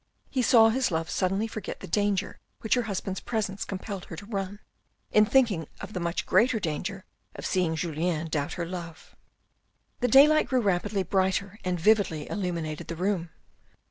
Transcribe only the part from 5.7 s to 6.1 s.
of the